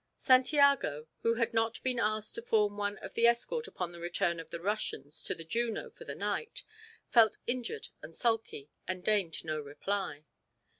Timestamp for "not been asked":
1.53-2.33